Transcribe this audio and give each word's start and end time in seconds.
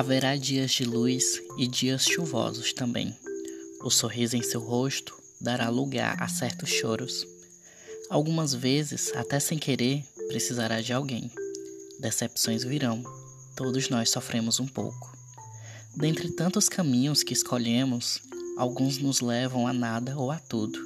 Haverá 0.00 0.34
dias 0.34 0.70
de 0.70 0.82
luz 0.86 1.42
e 1.58 1.66
dias 1.66 2.06
chuvosos 2.06 2.72
também. 2.72 3.14
O 3.82 3.90
sorriso 3.90 4.34
em 4.34 4.42
seu 4.42 4.58
rosto 4.58 5.14
dará 5.38 5.68
lugar 5.68 6.16
a 6.22 6.26
certos 6.26 6.70
choros. 6.70 7.26
Algumas 8.08 8.54
vezes, 8.54 9.12
até 9.14 9.38
sem 9.38 9.58
querer, 9.58 10.02
precisará 10.26 10.80
de 10.80 10.94
alguém. 10.94 11.30
Decepções 12.00 12.64
virão, 12.64 13.04
todos 13.54 13.90
nós 13.90 14.08
sofremos 14.08 14.58
um 14.58 14.66
pouco. 14.66 15.14
Dentre 15.94 16.30
tantos 16.30 16.66
caminhos 16.66 17.22
que 17.22 17.34
escolhemos, 17.34 18.22
alguns 18.56 18.96
nos 18.96 19.20
levam 19.20 19.66
a 19.66 19.72
nada 19.74 20.16
ou 20.16 20.30
a 20.30 20.38
tudo, 20.38 20.78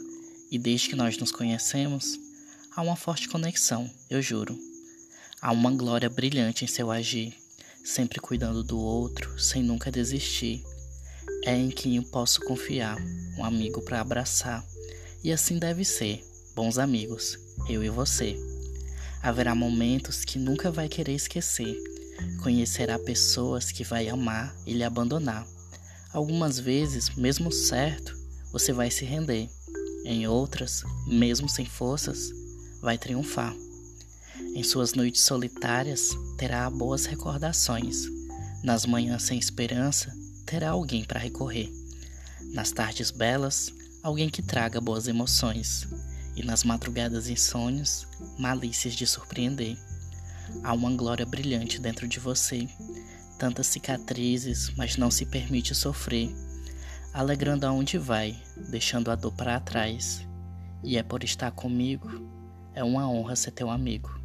e 0.50 0.58
desde 0.58 0.88
que 0.88 0.96
nós 0.96 1.16
nos 1.18 1.30
conhecemos, 1.30 2.18
há 2.74 2.82
uma 2.82 2.96
forte 2.96 3.28
conexão, 3.28 3.88
eu 4.10 4.20
juro. 4.20 4.58
Há 5.40 5.52
uma 5.52 5.70
glória 5.70 6.10
brilhante 6.10 6.64
em 6.64 6.66
seu 6.66 6.90
agir 6.90 7.43
sempre 7.84 8.18
cuidando 8.18 8.64
do 8.64 8.80
outro, 8.80 9.38
sem 9.38 9.62
nunca 9.62 9.92
desistir. 9.92 10.64
É 11.44 11.54
em 11.54 11.68
quem 11.68 11.96
eu 11.96 12.02
posso 12.04 12.40
confiar, 12.40 12.96
um 13.36 13.44
amigo 13.44 13.82
para 13.82 14.00
abraçar. 14.00 14.64
E 15.22 15.30
assim 15.30 15.58
deve 15.58 15.84
ser, 15.84 16.24
bons 16.56 16.78
amigos, 16.78 17.38
eu 17.68 17.84
e 17.84 17.90
você. 17.90 18.36
Haverá 19.22 19.54
momentos 19.54 20.24
que 20.24 20.38
nunca 20.38 20.70
vai 20.70 20.88
querer 20.88 21.14
esquecer. 21.14 21.76
Conhecerá 22.42 22.98
pessoas 22.98 23.70
que 23.70 23.84
vai 23.84 24.08
amar 24.08 24.56
e 24.66 24.72
lhe 24.72 24.82
abandonar. 24.82 25.46
Algumas 26.12 26.58
vezes, 26.58 27.14
mesmo 27.16 27.52
certo, 27.52 28.16
você 28.50 28.72
vai 28.72 28.90
se 28.90 29.04
render. 29.04 29.48
Em 30.04 30.26
outras, 30.26 30.84
mesmo 31.06 31.48
sem 31.48 31.66
forças, 31.66 32.30
vai 32.80 32.96
triunfar. 32.96 33.54
Em 34.54 34.62
suas 34.62 34.94
noites 34.94 35.22
solitárias, 35.22 36.10
terá 36.36 36.68
boas 36.70 37.06
recordações. 37.06 38.06
Nas 38.62 38.86
manhãs 38.86 39.22
sem 39.22 39.38
esperança, 39.38 40.12
terá 40.46 40.70
alguém 40.70 41.04
para 41.04 41.20
recorrer. 41.20 41.72
Nas 42.52 42.70
tardes 42.70 43.10
belas, 43.10 43.72
alguém 44.02 44.28
que 44.28 44.42
traga 44.42 44.80
boas 44.80 45.08
emoções. 45.08 45.86
E 46.36 46.42
nas 46.42 46.64
madrugadas 46.64 47.28
insônias, 47.28 48.06
malícias 48.38 48.94
de 48.94 49.06
surpreender. 49.06 49.76
Há 50.62 50.72
uma 50.72 50.90
glória 50.90 51.24
brilhante 51.24 51.80
dentro 51.80 52.08
de 52.08 52.18
você, 52.18 52.68
tantas 53.38 53.66
cicatrizes, 53.68 54.70
mas 54.76 54.96
não 54.96 55.10
se 55.10 55.26
permite 55.26 55.74
sofrer, 55.74 56.34
alegrando 57.12 57.66
aonde 57.66 57.98
vai, 57.98 58.36
deixando 58.68 59.10
a 59.10 59.14
dor 59.14 59.32
para 59.32 59.60
trás. 59.60 60.26
E 60.82 60.96
é 60.96 61.02
por 61.02 61.22
estar 61.22 61.50
comigo, 61.50 62.08
é 62.74 62.82
uma 62.82 63.08
honra 63.08 63.36
ser 63.36 63.52
teu 63.52 63.70
amigo. 63.70 64.23